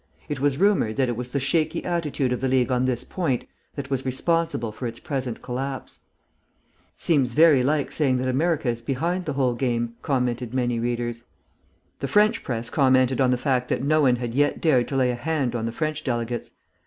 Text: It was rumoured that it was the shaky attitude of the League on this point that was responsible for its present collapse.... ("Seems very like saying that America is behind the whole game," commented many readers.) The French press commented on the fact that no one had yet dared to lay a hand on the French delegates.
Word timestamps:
It 0.27 0.39
was 0.39 0.57
rumoured 0.57 0.95
that 0.95 1.09
it 1.09 1.15
was 1.15 1.29
the 1.29 1.39
shaky 1.39 1.85
attitude 1.85 2.33
of 2.33 2.41
the 2.41 2.47
League 2.47 2.71
on 2.71 2.85
this 2.85 3.03
point 3.03 3.45
that 3.75 3.91
was 3.91 4.03
responsible 4.03 4.71
for 4.71 4.87
its 4.87 4.97
present 4.99 5.43
collapse.... 5.43 5.99
("Seems 6.97 7.35
very 7.35 7.61
like 7.61 7.91
saying 7.91 8.17
that 8.17 8.27
America 8.27 8.67
is 8.69 8.81
behind 8.81 9.25
the 9.25 9.33
whole 9.33 9.53
game," 9.53 9.93
commented 10.01 10.55
many 10.55 10.79
readers.) 10.79 11.25
The 11.99 12.07
French 12.07 12.43
press 12.43 12.71
commented 12.71 13.21
on 13.21 13.29
the 13.29 13.37
fact 13.37 13.67
that 13.67 13.83
no 13.83 14.01
one 14.01 14.15
had 14.15 14.33
yet 14.33 14.59
dared 14.59 14.87
to 14.87 14.95
lay 14.95 15.11
a 15.11 15.15
hand 15.15 15.53
on 15.55 15.65
the 15.67 15.71
French 15.71 16.03
delegates. 16.03 16.49